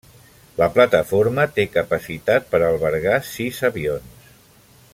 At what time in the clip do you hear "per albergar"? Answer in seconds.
2.55-3.19